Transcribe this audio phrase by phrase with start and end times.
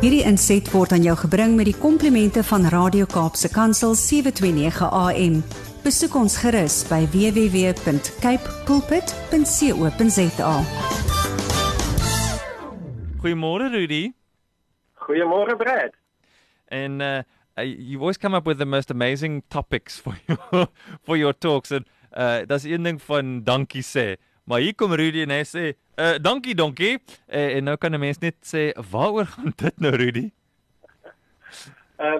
[0.00, 5.34] Hierdie inset word aan jou gebring met die komplimente van Radio Kaapse Kansel 729 AM.
[5.84, 10.54] Besoek ons gerus by www.cape pulpit.co.za.
[13.20, 14.00] Goeiemôre Rudy.
[15.04, 15.92] Goeiemôre Brad.
[16.72, 17.20] And uh,
[17.60, 20.68] uh, you always come up with the most amazing topics for your
[21.04, 21.84] for your talks and
[22.16, 24.16] uh daar's een ding van dankie sê.
[24.50, 25.64] Maar hier kom Rudy en hy sê,
[25.94, 26.98] uh, "Dankie, donkie."
[27.30, 30.30] Uh, en nou kan 'n mens net sê, "Waaroor gaan dit nou, Rudy?"
[31.98, 32.18] Uh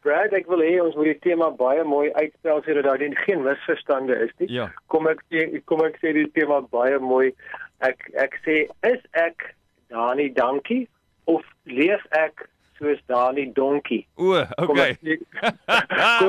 [0.00, 4.14] Brad, ek wil hê ons moet die tema baie mooi uitspel sodat daar geen misverstande
[4.24, 4.48] is nie.
[4.48, 4.72] Ja.
[4.86, 7.34] Kom ek sê kom ek sê die tema baie mooi.
[7.84, 9.54] Ek ek sê is ek
[9.92, 10.88] Dani dankie
[11.26, 12.48] of leef ek
[12.78, 14.06] soos Dani donkie?
[14.16, 14.32] O,
[14.64, 14.96] Kom okay.
[15.04, 15.20] ek,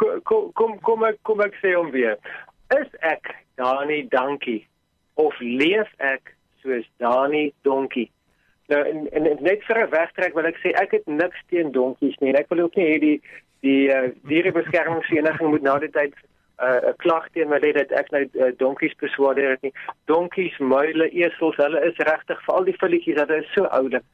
[0.00, 2.16] kom, kom kom kom ek kom ek sê hom weer.
[2.72, 4.64] Is ek Dani dankie
[5.20, 8.08] of leef ek soos Dani donkie?
[8.70, 12.18] Nou en, en, net vir 'n wegtrek wil ek sê ek het niks teen donkies
[12.20, 12.34] nie.
[12.38, 13.18] Ek wil ook nie hê die
[13.66, 18.10] die uh, dierebeskermingsvereniging moet na die tyd 'n uh, klag teen my lê dat ek
[18.14, 19.72] nou uh, donkies beswaardeer het nie.
[20.12, 24.06] Donkies, muile, esels, hulle is regtig vir al die filletjies dat hulle so oulik.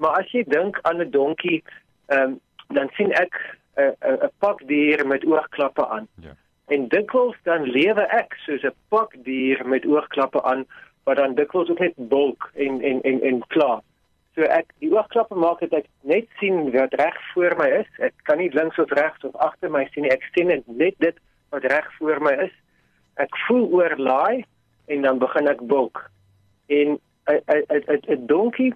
[0.00, 1.62] Maar as jy dink aan 'n donkie,
[2.08, 2.40] um,
[2.74, 3.36] dan sien ek
[3.76, 6.08] 'n uh, 'n uh, pak dier met oogklappe aan.
[6.24, 6.34] Ja.
[6.70, 10.66] En dikwels dan lewe ek soos 'n pak dier met oogklappe aan
[11.04, 13.80] wat dan dikwels ook net bulk en en en en klaar.
[14.34, 17.90] So ek die oogklappe maak dat ek net sien wat reg voor my is.
[17.98, 20.12] Ek kan nie links of regs of agter my sien nie.
[20.12, 21.16] Ek sien net net dit
[21.50, 22.54] wat reg voor my is.
[23.16, 24.44] Ek voel oorlaai
[24.86, 26.10] en dan begin ek bulk.
[26.68, 28.74] En 'n 'n 'n donkie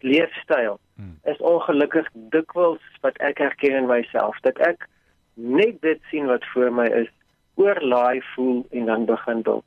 [0.00, 1.18] leefstyl Hmm.
[1.22, 4.86] is ongelukkig dikwels wat ek herken in myself dat ek
[5.34, 7.10] net dit sien wat voor my is,
[7.54, 9.64] oorlaai voel en dan begin bulk.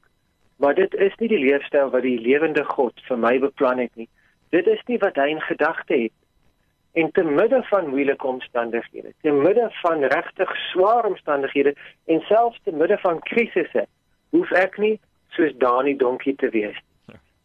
[0.57, 4.09] Maar dit is nie die leefstyl wat die lewende God vir my beplan het nie.
[4.49, 6.13] Dit is nie wat hy in gedagte het.
[6.97, 11.75] En te midde van moeilike omstandighede, te midde van regtig swaar omstandighede
[12.05, 13.85] en selfs te midde van krisisse,
[14.29, 14.95] hoef ek nie
[15.35, 16.79] soos Dani donkie te wees.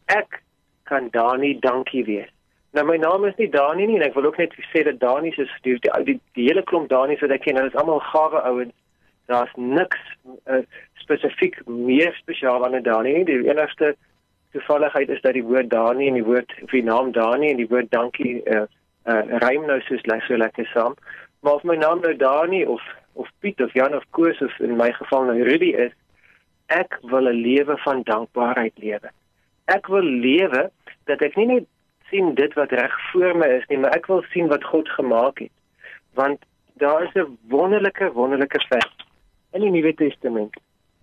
[0.09, 0.41] Ek
[0.89, 2.31] kan Dani dankie wees.
[2.73, 5.31] Nou my naam is nie Dani nie en ek wil ook net sê dat Dani
[5.35, 8.39] se die, die, die, die hele klomp Dani wat ek ken, hulle is almal gawe
[8.49, 8.73] ouens.
[9.29, 9.99] Daar's niks
[10.49, 10.63] uh,
[11.03, 13.27] spesifiek meer spesiaal aan 'n Dani nie.
[13.29, 13.93] Die enigste
[14.57, 17.69] toevalligheid is dat die woord Dani en die woord of die naam Dani en die
[17.69, 18.65] woord dankie uh,
[19.05, 20.97] uh, rym nou soos lekker so lekker saam.
[21.45, 22.81] Maar of my naam nou Dani of
[23.13, 25.93] of Piet of Jan of Koos of in my geval nou Rudy is,
[26.73, 29.13] ek wil 'n lewe van dankbaarheid lewe.
[29.65, 30.71] Ek wil lewe
[31.05, 31.67] dat ek nie net
[32.13, 35.39] sien dit wat reg voor my is nie, maar ek wil sien wat God gemaak
[35.41, 35.53] het.
[36.13, 36.45] Want
[36.77, 38.93] daar is 'n wonderlike wonderlike vers
[39.51, 40.53] in die Nuwe Testament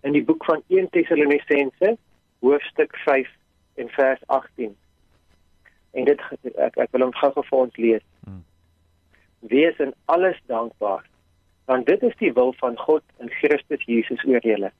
[0.00, 1.96] in die boek van 1 Tessalonisense
[2.38, 3.28] hoofstuk 5
[3.74, 4.76] en vers 18.
[5.90, 6.20] En dit
[6.54, 8.04] ek ek wil hom gou vir ons lees.
[8.24, 8.44] Hmm.
[9.38, 11.04] Wees in alles dankbaar,
[11.64, 14.72] want dit is die wil van God in Christus Jesus oor julle.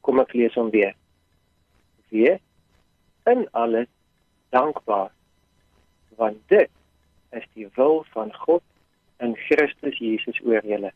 [0.00, 0.94] Kom ek lees hom weer.
[2.08, 2.40] Wees
[3.24, 3.88] in alles
[4.50, 5.10] dankbaar,
[6.16, 6.70] want dit
[7.30, 8.62] is die wil van God
[9.18, 10.92] in Christus Jesus oor julle.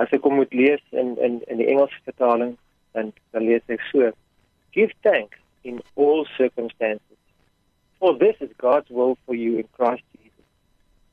[0.00, 2.56] As ek hom moet lees in in in die Engelse vertaling,
[2.96, 4.10] dan dan lees ek so:
[4.76, 7.18] Give thanks in all circumstances,
[7.98, 10.46] for this is God's will for you in Christ Jesus.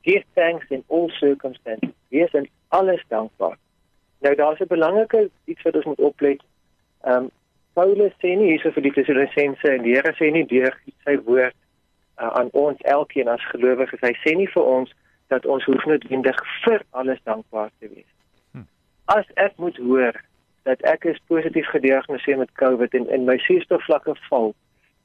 [0.02, 1.94] Give thanks in all circumstances.
[2.08, 3.58] Wees in alles dankbaar.
[4.20, 6.42] Nou daar's 'n belangrike iets wat ons moet oplet.
[7.04, 7.30] Ehm um,
[7.72, 10.74] Paulus sê nie hierso vir die Tessalonisense en die Here sê nie deur
[11.04, 11.54] sy woord
[12.20, 14.00] uh, aan ons elkeen as gelowiges.
[14.00, 14.94] Hy sê nie vir ons
[15.28, 18.10] dat ons hoef noodwendig vir alles dankbaar te wees.
[18.52, 18.66] Hm.
[19.04, 20.16] As ek moet hoor
[20.68, 24.54] dat ek is positief gediagnoseer met COVID en in my suurstofvlakke val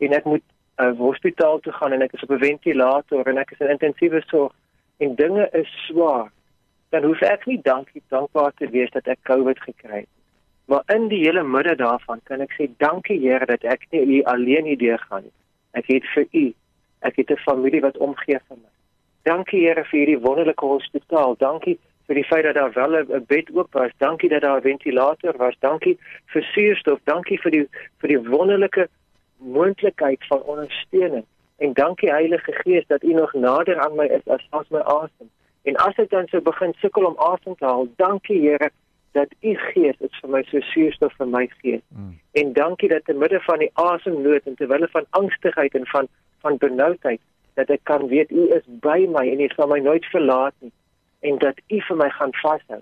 [0.04, 0.44] en ek moet
[0.82, 4.22] uh, hospitaal toe gaan en ek is op 'n ventilator en ek is in intensiewe
[4.28, 4.54] sorg
[4.98, 6.32] en dinge is swaar,
[6.90, 10.12] dan hoef ek nie dankie dankbaar te wees dat ek COVID gekry het.
[10.66, 14.66] Maar in die hele midde daarvan kan ek sê dankie Here dat ek nie alleen
[14.66, 15.36] hierdeur gaan nie.
[15.72, 16.46] Ek het vir U.
[17.04, 18.72] Ek het 'n familie wat omgee vir my.
[19.24, 21.36] Dankie Here vir hierdie wonderlike hospitaal.
[21.38, 23.92] Dankie vir die feit dat daar wel 'n bed oop was.
[23.98, 25.56] Dankie dat daar 'n ventilator was.
[25.60, 27.00] Dankie vir suurstof.
[27.04, 27.68] Dankie vir die
[28.00, 28.88] vir die wonderlike
[29.38, 31.26] moontlikheid van ondersteuning.
[31.58, 35.30] En dankie Heilige Gees dat U nog nader aan my is as as my asem.
[35.64, 38.70] En as ek dan sou begin sukkel om asem te haal, dankie Here
[39.12, 41.82] dat U Gees is vir my so suurstof vir my gees.
[41.88, 42.20] Mm.
[42.32, 46.08] En dankie dat te midde van die asemnood en terwyl van angstigheid en van
[46.44, 47.22] van benoudheid
[47.60, 50.74] dat ek kan weet U is by my en U sal my nooit verlaat nie
[51.24, 52.82] en dat U vir my gaan vashou.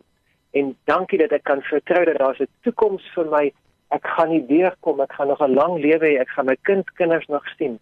[0.57, 3.51] En dankie dat ek kan vertrou dat daar 'n toekoms vir my.
[3.91, 7.27] Ek gaan nie deurkom, ek gaan nog 'n lang lewe hê, ek gaan my kindkinders
[7.27, 7.79] nog sien.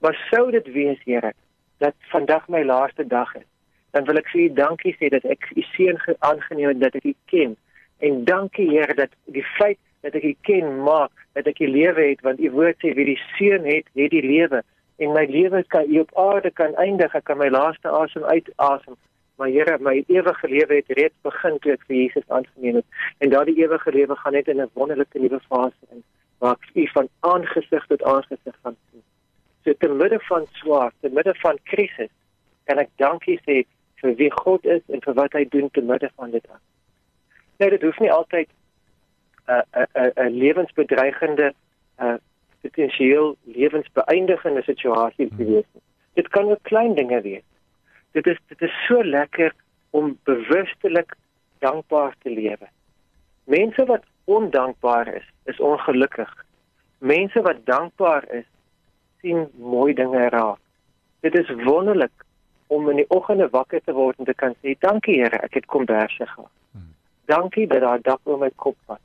[0.00, 1.32] Maar sou dit wees, Here,
[1.78, 3.48] dat vandag my laaste dag is,
[3.90, 7.04] dan wil ek vir U dankie sê dat ek U seun aangeneem het dat ek
[7.04, 7.56] U ken.
[7.98, 12.08] En dankie Here dat die feit dat ek U ken maak dat ek U lewe
[12.08, 14.62] het want U woord sê wie die seun het, het die lewe
[14.96, 17.14] en my lewe kan hier op aarde kan eindig.
[17.14, 18.96] Ek kan my laaste asem uitasem.
[19.36, 22.86] Maar Here my ewige lewe het reeds begin toe ek vir Jesus aangeneem het.
[23.18, 26.04] En daardie ewige lewe gaan net in 'n wonderlike nuwe fase in
[26.38, 29.02] waar ek U van aangesig tot aangesig gaan sien.
[29.64, 32.12] So te midde van swaar te midde van krisis
[32.64, 33.64] kan ek dankie sê
[34.02, 36.60] vir wie God is en vir wat hy doen te midde van dit aan
[37.62, 41.54] nou dit hoef nie altyd 'n uh, 'n uh, 'n uh, uh, lewensbedreigende
[41.98, 42.14] uh,
[42.62, 45.68] potensieel lewensbeëindigende situasie te wees.
[46.18, 47.44] Dit kan ook klein dinge wees.
[48.12, 49.54] Dit is dit is so lekker
[49.90, 51.14] om bewustelik
[51.58, 52.68] dankbaar te lewe.
[53.44, 56.32] Mense wat ondankbaar is, is ongelukkig.
[56.98, 58.48] Mense wat dankbaar is,
[59.20, 60.58] sien mooi dinge raak.
[61.20, 62.24] Dit is wonderlik
[62.66, 65.66] om in die oggende wakker te word en te kan sê dankie Here, ek het
[65.66, 66.50] komberse gehad.
[66.72, 66.92] Hmm.
[67.30, 69.02] Dankie dat daar dak oor my kop was.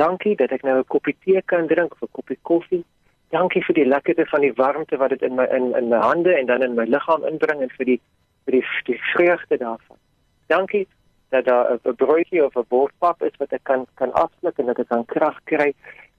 [0.00, 2.84] Dankie dat ek nou 'n koppie tee kan drink of 'n koppie koffie.
[3.30, 6.32] Dankie vir die lekkerte van die warmte wat dit in my in in my hande
[6.34, 8.00] en dan in my liggaam inbring en vir die
[8.44, 9.98] vir die, die vreugde daarvan.
[10.46, 10.86] Dankie
[11.28, 14.78] dat daar 'n broodjie of 'n bordpap is wat ek kan kan afsluk en dat
[14.78, 15.74] ek kan krag kry.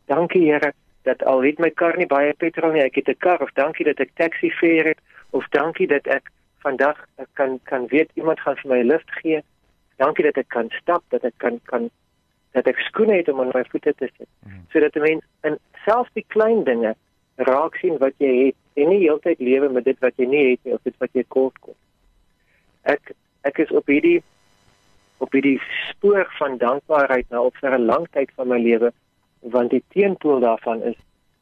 [0.06, 0.74] Dankie Here
[1.04, 3.86] dat al het my kar nie baie petrol nie, ek het 'n kar of dankie
[3.86, 5.00] dat ek taxi fare het
[5.30, 6.30] of dankie dat ek
[6.60, 9.42] vandag ek kan kan weet iemand gaan vir my lift gee.
[9.98, 11.90] Dankie dat ek kan stap, dat ek kan kan
[12.52, 14.28] dat ek skoene het om aan my voete te sit.
[14.46, 14.66] Mm.
[14.72, 16.96] Sodat 'n mens in selfs die klein dinge
[17.36, 20.60] raak sien wat jy het en nie heeltyd lewe met dit wat jy nie het
[20.64, 21.76] nie of dit wat jy kort kom.
[22.84, 24.24] Ek ek is op hierdie
[25.18, 28.92] op hierdie spoor van dankbaarheid nou al vir 'n lang tyd van my lewe
[29.42, 30.98] want die teenpool daarvan is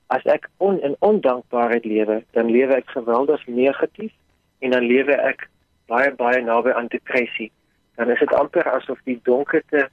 [0.09, 4.13] as ek on, in ondankbaarheid lewe, dan lewe ek geweldig negatief
[4.59, 5.45] en dan lewe ek
[5.91, 7.51] baie baie naby aan depressie.
[7.95, 9.89] Dan is dit amper asof die donkerte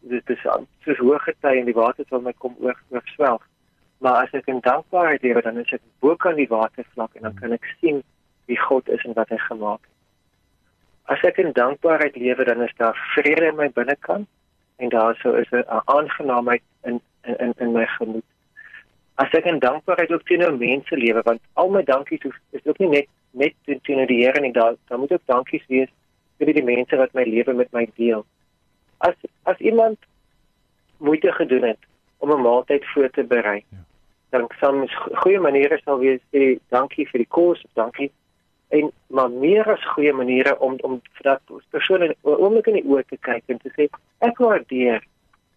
[0.00, 3.44] dit is aan soos hoë gety en die water sal my kom oor oorswelg.
[3.98, 7.34] Maar as ek in dankbaarheid lewe dan is ek bo kan die watervlak en dan
[7.40, 8.02] kan ek sien
[8.46, 9.94] wie God is en wat hy gemaak het.
[11.14, 14.28] As ek in dankbaarheid lewe dan is daar vrede in my binnekant
[14.78, 18.24] en daar sou is 'n aangenaamheid in in in my gemoed.
[19.14, 22.88] As ek in dankbaarheid ook teenoor mense lewe want al my dankies is ook nie
[22.88, 25.90] net net teenoor die Here nie daar daar moet ook dankies wees
[26.38, 28.24] vir die mense wat my lewe met my deel
[28.98, 29.98] as as iemand
[30.96, 31.78] moeite gedoen het
[32.18, 33.64] om 'n maaltyd voor te berei.
[33.68, 33.78] Ja.
[34.28, 38.12] Dan soms goeie maniere sal wees sê dankie vir die kos, dankie.
[38.68, 41.40] En maar meer as goeie maniere om om vir dat
[41.70, 45.04] persoon 'n oomblik in die oë te kyk en te sê ek waardeer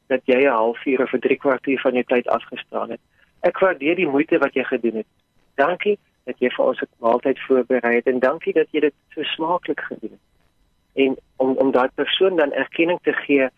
[0.08, 3.00] dat jy 'n halfuur of 'n 3 kwartier van jou tyd afgestaan het.
[3.40, 5.08] Ek waardeer die moeite wat jy gedoen het.
[5.56, 9.24] Dankie dat jy vir ons 'n maaltyd voorberei het en dankie dat jy dit so
[9.24, 10.31] smaaklik gedoen het
[10.94, 13.50] en om om daai persoon dan erkenning te gee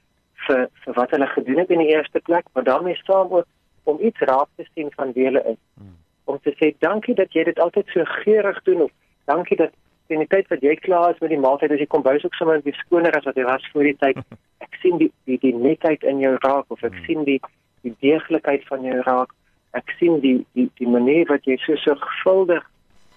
[0.47, 3.47] vir vir wat hulle gedoen het in die eerste plek, maar daarmee saam ook
[3.83, 5.59] om iets raak te sien van wie hulle is.
[5.74, 5.95] Hmm.
[6.24, 8.91] Om te sê dankie dat jy dit altyd so geurig doen of
[9.25, 9.71] dankie dat
[10.07, 12.35] in die tyd wat jy klaar is met die maaltyd as jy kom bys ook
[12.35, 14.19] sommer weer skoner as wat jy was voor die tyd.
[14.65, 17.06] Ek sien die die die netheid in jou raak of ek hmm.
[17.07, 17.39] sien die
[17.83, 19.33] die deeglikheid van jou raak.
[19.75, 22.63] Ek sien die die die manier wat jy so so gevuldig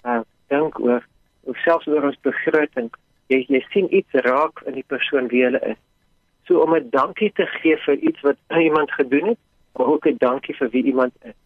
[0.04, 1.04] uh, dink oor
[1.46, 2.90] of selfs oor ons begroting
[3.32, 5.80] jy jy sien iets raak in die persoon wie hulle is.
[6.46, 9.38] So om 'n dankie te gee vir iets wat iemand gedoen het,
[9.74, 11.38] maar ook 'n dankie vir wie iemand is.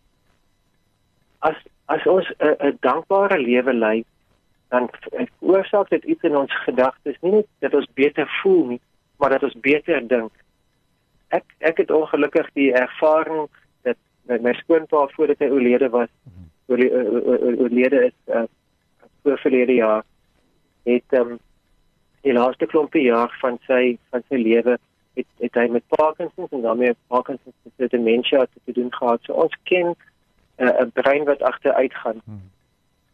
[1.39, 1.57] As
[1.87, 4.05] as ons 'n dankbare lewe lei,
[4.69, 4.91] dan
[5.39, 8.81] oorsaak dit iets in ons gedagtes, nie net dat ons beter voel nie,
[9.19, 10.33] maar dat ons beter dink.
[11.29, 13.49] Ek ek het ongelukkig die ervaring
[13.83, 16.09] dat met my skoonpa voordat hy oorlede was,
[16.67, 18.43] oorlede is uh,
[19.23, 20.05] voor verlede jaar
[20.83, 21.39] het um,
[22.21, 24.77] die laaste klompie jaar van sy van sy lewe
[25.19, 29.21] het het hy met Parkinson en daarmee Parkinson se demensie te doen gehad.
[29.23, 29.95] So ons ken
[30.57, 32.21] eh, 'n uh, brein wat agteruit gaan.
[32.25, 32.51] Hmm.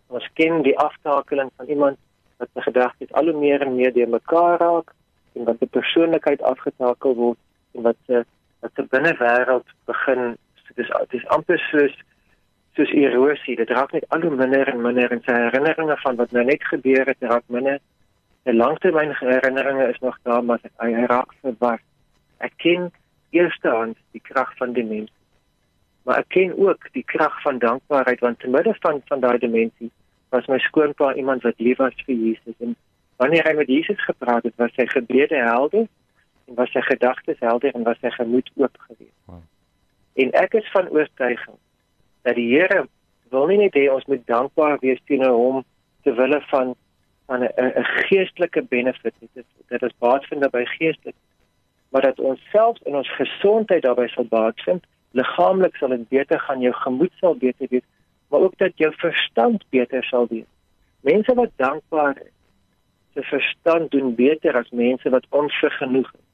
[0.06, 1.96] Ons ken die aftakeling van iemand
[2.36, 4.92] wat se gedagtes al hoe meer en meer deur mekaar raak
[5.32, 7.38] en wat die persoonlikheid afgetakel word
[7.72, 8.24] en wat se
[8.60, 10.36] wat se binnewêreld begin
[10.74, 11.96] dis dis amper soos
[12.74, 13.56] soos erosie.
[13.56, 16.64] Dit raak net al hoe minder en minder en sy herinneringe van wat nou net
[16.64, 17.80] gebeur het raak minder
[18.46, 21.82] 'n langtermyn herinneringe is nog daar, maar hy, hy raak verward.
[22.38, 22.92] Ek ken
[23.30, 25.14] eerstens die krag van demensie.
[26.06, 29.90] Maar ek ken ook die krag van dankbaarheid want te midde van van daai demensie
[30.28, 32.76] was my skoonpa iemand wat lief was vir Jesus en
[33.16, 35.86] wanneer hy met Jesus gepraat het, was sy gebede helder
[36.46, 39.18] en was sy gedagtes helder en was sy gemoed oop geweest.
[39.24, 39.42] Wow.
[40.14, 41.58] En ek is van oortuiging
[42.22, 42.86] dat die Here
[43.30, 45.64] wil nie net hê ons moet dankbaar wees teenoor hom
[46.06, 46.74] ter wille van
[47.26, 49.14] van 'n 'n geestelike benefit.
[49.20, 51.14] Dit is dit is baat vind by geestelik.
[51.88, 56.40] Maar dat ons self in ons gesondheid daarbey sal baat vind, liggaamlik sal dit beter
[56.40, 57.86] gaan, jou gemoed sal beter wees,
[58.28, 60.50] maar ook dat jou verstand beter sal wees.
[61.00, 62.32] Mense wat dankbaar is,
[63.14, 66.24] se verstand doen beter as mense wat onvergenoeg is.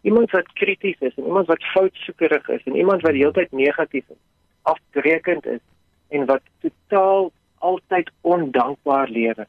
[0.00, 4.22] Iemand wat krities is en iemand wat foutsoekerig is en iemand wat heeltyd negatief is,
[4.62, 5.64] afbreekend is
[6.08, 9.46] en wat totaal altyd ondankbaar lewe.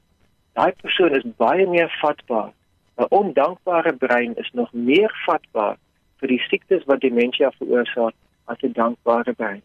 [0.53, 2.51] Daai persoon is baie meer vatbaar.
[2.99, 5.77] 'n Ondankbare brein is nog meer vatbaar
[6.19, 8.15] vir die siektes wat demensie veroorsaak
[8.45, 9.61] as 'n dankbare brein.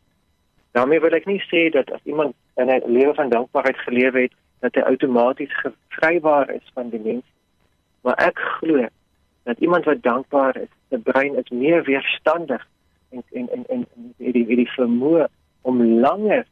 [0.75, 4.33] daarmee wil ek nie sê dat as iemand in 'n lewe van dankbaarheid geleef het,
[4.61, 7.35] dat hy outomaties gevrybaar is van demensie.
[8.03, 8.87] Maar ek glo
[9.43, 12.67] dat iemand wat dankbaar is, se brein is meer weerstandig
[13.11, 13.87] en en en en
[14.17, 15.27] die die, die vermoë
[15.63, 16.47] om langer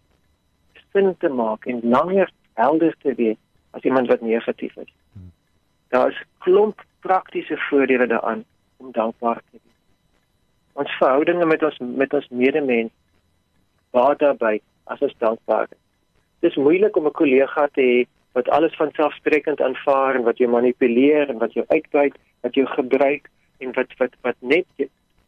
[0.93, 3.41] sin te maak en langer helder te wees
[3.73, 4.93] as iemand wat negatief is.
[5.89, 8.45] Daar is klomp praktiese voordele daaraan
[8.77, 9.79] om dankbaar te wees.
[10.73, 12.93] Ons verhoudinge met ons met ons medemens
[13.93, 15.81] baat daarbey as ons dankbaar is.
[16.41, 17.99] Dit is moeilik om 'n kollega te hê
[18.33, 22.67] wat alles van selfsprekend aanvaar en wat jou manipuleer en wat jou uitbuit, wat jou
[22.67, 24.67] gebruik en wat wat wat net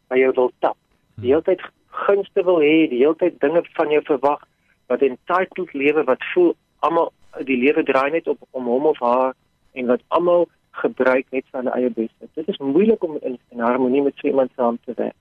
[0.09, 0.77] by jou wil tap.
[1.21, 4.41] Die hele tyd gunste wil hê, die hele tyd dinge van jou verwag
[4.87, 9.33] wat entitled lewe wat voel almal die lewe draai net op om hom of haar
[9.73, 12.29] en wat almal gebruik net vir hulle eie beste.
[12.33, 15.17] Dit is moeilik om in, in harmonie met so iemand saam te werk.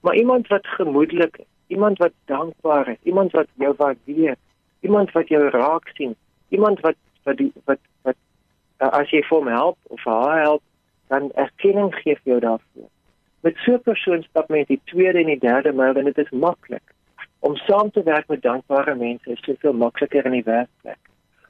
[0.00, 4.36] Maar iemand wat gemoedelik is, iemand wat dankbaar is, iemand wat jou waardeer,
[4.80, 6.16] iemand wat jou raak sien,
[6.48, 8.16] iemand wat wat die, wat wat
[8.82, 10.62] uh, as jy vir hom help of haar help,
[11.12, 12.90] dan erkenning gee vir jou daarvoor.
[13.46, 16.30] Met so 'n persoon stap mens die tweede en die derde myl en dit is
[16.30, 16.94] maklik.
[17.38, 20.98] Om saam te werk met dankbare mense is soveel makliker in die werkplek.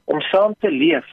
[0.03, 1.05] Om saam te leef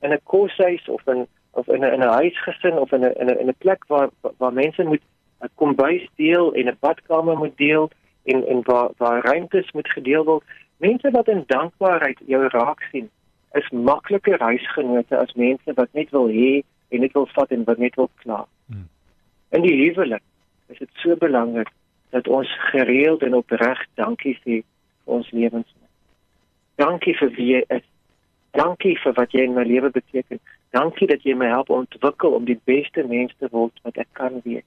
[0.00, 3.26] in 'n koshuis of in of in 'n in 'n huisgesin of in 'n in
[3.26, 5.02] 'n in 'n plek waar waar mense moet
[5.40, 7.90] 'n kombuis deel en 'n badkamer moet deel
[8.24, 10.44] en en waar waar ruimtes moet gedeel word.
[10.76, 13.10] Mense wat in dankbaarheid jou raak sien,
[13.52, 17.78] is makliker huisgenote as mense wat net wil hê en net wil vat en wat
[17.78, 18.46] net wil kla.
[18.66, 18.88] Hmm.
[19.48, 20.22] In die huwelik
[20.66, 21.70] is dit so belangrik
[22.10, 25.74] dat ons gereeld en opreg dankie sê vir ons lewens.
[26.74, 27.86] Dankie vir wie jy is.
[28.54, 30.38] Dankie vir wat jy in my lewe beteken.
[30.74, 34.38] Dankie dat jy my help ontwikkel om die beste mens te word wat ek kan
[34.44, 34.66] wees.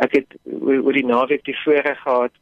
[0.00, 2.36] Ek het oor die naweek die voorreg gehad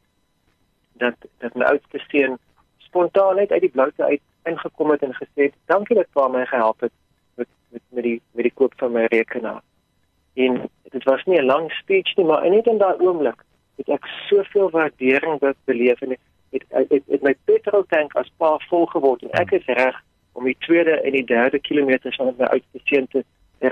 [1.01, 2.37] dat dat my oudste seun
[2.85, 6.45] spontaan net uit die bloute uit ingekom het en gesê het dankie dat pa my
[6.45, 6.93] gehelp het
[7.35, 9.61] met met met die met die koop van my rekenaar.
[10.33, 10.61] En
[10.93, 13.43] dit was nie 'n lang speech nie, maar net in daai oomblik
[13.77, 16.17] het ek soveel waardering beleef en
[16.51, 19.97] het het, het my petrol tank as pa vol geword en ek is reg
[20.33, 23.23] om die tweede en die derde kilometer van my uitgeseen te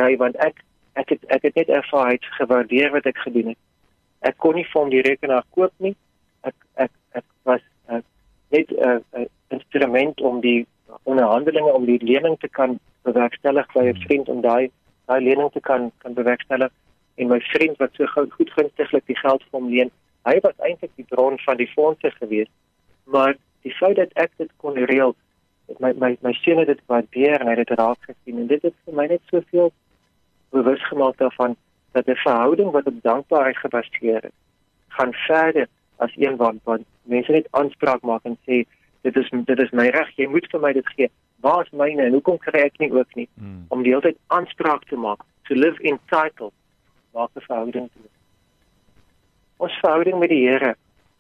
[0.02, 3.60] ry want ek ek het ek het net ervaar het gewaardeer wat ek gedoen het.
[4.20, 5.94] Ek kon nie vir hom die rekenaar koop nie.
[6.42, 8.04] Ek ek ek was ek,
[8.50, 10.66] net 'n uh, uh, instrument om die
[11.04, 14.72] onderhandelinge om die lening te kan bewerkstellig by 'n vriend om daai
[15.06, 16.72] daai lening te kan kan bewerkstellig
[17.16, 19.92] en my vriend wat so goed gunstiglik die geld vir hom leen
[20.30, 22.52] hy was eintlik die bron van die fondse geweest
[23.12, 25.16] maar die feit dat ek dit kon reël
[25.84, 28.62] my my my seun het dit waardeer en hy het dit raak gesien en dit
[28.68, 29.72] het vir my net soveel
[30.56, 31.56] bewus gemaak daarvan
[31.92, 34.38] dat 'n verhouding wat op dankbaarheid gebaseer is
[34.98, 38.66] gaan verder as een wat wat mense net aanspraak maak en sê
[39.02, 41.10] dit is dit is my reg jy moet vir my dit gee
[41.40, 43.66] waar is myne en hoekom kry ek nie ook nie hmm.
[43.68, 46.54] om die hele tyd aanspraak te maak to live entitled
[47.14, 48.08] maak 'n verhouding te
[49.58, 50.76] ons verhouding met die Here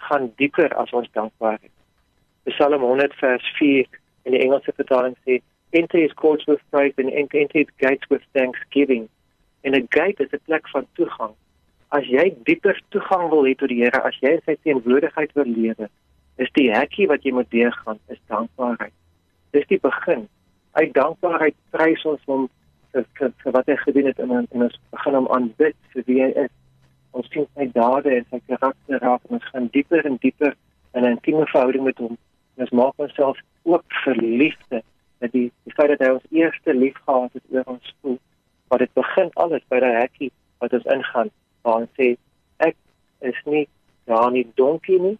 [0.07, 1.73] gaan dieper as ons dankbaar is.
[2.51, 3.85] Psalm 100 vers 4
[4.23, 8.21] in die Engelse vertaling sê enter his courts with praise and enter his gates with
[8.33, 9.07] thanksgiving.
[9.63, 11.33] En 'n gate is 'n plek van toegang.
[11.89, 15.45] As jy dieper toegang wil hê tot die Here, as jy in sy teenwoordigheid wil
[15.45, 15.89] lewe,
[16.37, 18.93] is die hekkie wat jy moet deurgaan, is dankbaarheid.
[19.51, 20.27] Dis die begin.
[20.71, 22.49] Uit dankbaarheid prys ons hom
[22.91, 26.21] vir, vir, vir wat hy gedoen het en, en ons begin hom aanbid vir wie
[26.23, 26.51] hy is
[27.17, 30.53] ons sien sy dade en sy karakter raak en ons gaan dieper en dieper
[30.93, 32.17] in 'n intieme verhouding met hom.
[32.57, 34.81] Ons maak onsself ook verliefde
[35.17, 38.19] dat die, die feit dat hy ons eerste lief gehad het oor ons voel.
[38.67, 42.13] Maar dit begin alles by daai hekkie wat ons ingaan waar ons sê
[42.65, 42.75] ek
[43.29, 43.65] is nie
[44.07, 45.17] daar nie donkie nie,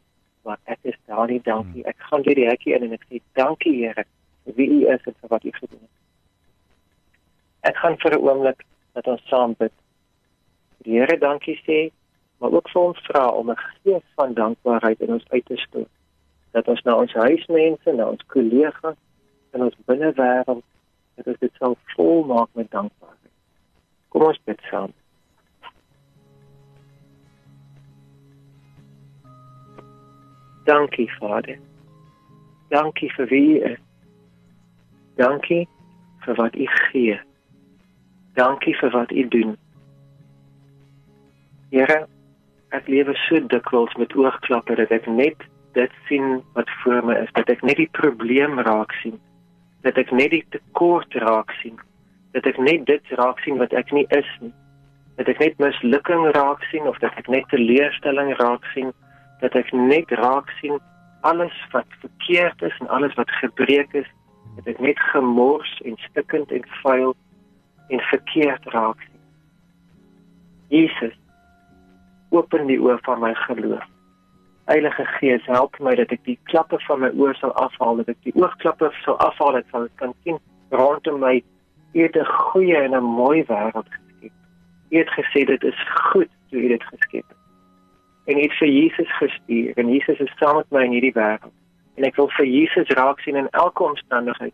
[0.47, 1.83] maar ek is daar nie dankie.
[1.85, 4.05] Ek gaan deur die hekkie in en ek sê dankie Here
[4.47, 5.95] vir wie u is en vir wat u gedoen het.
[7.73, 8.63] Ek gaan vir 'n oomblik
[8.93, 9.73] dat ons saam bid
[10.85, 11.91] die Here dankie sê,
[12.39, 15.91] maar ook vir ons vra om 'n gees van dankbaarheid in ons uit te stoot.
[16.57, 18.97] Dat ons na ons huismense, na ons kollegas
[19.53, 20.63] en ons binnewêreld
[21.17, 23.33] dat ons dit sal volmaak met dankbaarheid.
[24.09, 24.93] Kom ons bid saam.
[30.65, 31.59] Dankie Vader.
[32.73, 33.83] Dankie vir wie u is.
[35.21, 35.67] Dankie
[36.25, 37.19] vir wat u gee.
[38.33, 39.53] Dankie vir wat u doen.
[41.69, 41.99] Here,
[42.69, 47.31] ek lewe so dikwels met oogklappe dat ek net dit sien wat voor my is,
[47.33, 49.17] dat ek net die probleem raak sien,
[49.85, 51.77] dat ek net die tekort raak sien,
[52.35, 54.53] dat ek net dit raak sien wat ek nie is nie,
[55.17, 58.93] dat ek net mislukking raak sien of dat ek net teleurstelling raak sien,
[59.41, 60.79] dat ek net raak sien
[61.27, 64.09] alles wat verkeerd is en alles wat gebreek is,
[64.57, 67.15] dat ek net gemors en stikkend en vuil
[67.93, 69.21] en verkeerd raak sien.
[70.73, 71.15] Jesus
[72.35, 73.85] open die oë van my geloof.
[74.67, 78.17] Heilige Gees, help my dat ek die klappe van my oë sal afhaal, dat ek
[78.27, 80.41] die oogklappe sal afhaal dat ek kan sien
[80.75, 81.37] rondom my
[81.95, 84.33] eet 'n goeie en 'n mooi wêreld geskep.
[84.91, 85.79] U het gesê dit is
[86.11, 87.37] goed toe u dit geskep het.
[88.25, 91.55] En u het vir Jesus gestuur en Jesus is saam met my in hierdie wêreld.
[91.95, 94.53] En ek wil vir Jesus raak sien in elke omstandigheid,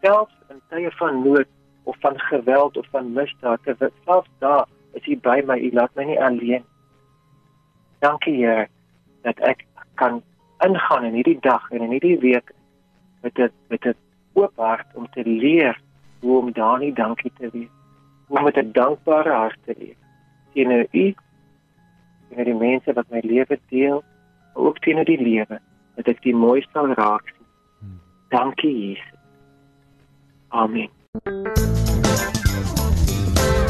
[0.00, 1.48] selfs in tye van nood
[1.84, 3.60] of van geweld of van misdaad,
[4.04, 6.64] selfs daar is u by my, u laat my nie alleen
[8.00, 8.68] Dankie Here
[9.22, 10.22] dat ek kan
[10.64, 12.52] ingaan in hierdie dag en in hierdie week
[13.22, 13.94] met 'n met 'n
[14.32, 15.80] oop hart om te leer
[16.20, 17.74] hoe om daar nie dankie te wees.
[18.26, 19.96] Hoe om met 'n dankbare hart te leef.
[20.52, 21.14] Teenoor U
[22.36, 24.02] en die mense wat my lewe deel,
[24.54, 25.60] ook teenoor die lewe
[25.94, 27.46] dat ek die mooiste raak sien.
[28.28, 29.18] Dankie Jesus.
[30.48, 31.81] Amen.